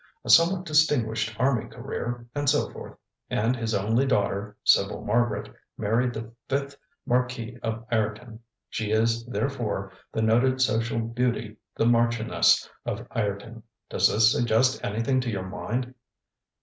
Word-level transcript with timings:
ŌĆ£A 0.25 0.31
somewhat 0.31 0.65
distinguished 0.65 1.35
army 1.39 1.69
career, 1.69 2.25
and 2.33 2.49
so 2.49 2.71
forth, 2.71 2.97
and 3.29 3.55
his 3.55 3.75
only 3.75 4.03
daughter, 4.03 4.57
Sybil 4.63 5.05
Margaret, 5.05 5.53
married 5.77 6.11
the 6.11 6.31
fifth 6.49 6.75
Marquis 7.05 7.55
of 7.61 7.85
Ireton. 7.91 8.39
She 8.67 8.89
is, 8.91 9.23
therefore, 9.27 9.91
the 10.11 10.23
noted 10.23 10.59
society 10.59 10.97
beauty, 11.01 11.57
the 11.75 11.85
Marchioness 11.85 12.67
of 12.83 13.05
Ireton. 13.11 13.61
Does 13.91 14.07
this 14.11 14.31
suggest 14.31 14.83
anything 14.83 15.21
to 15.21 15.29
your 15.29 15.45
mind? 15.47 15.93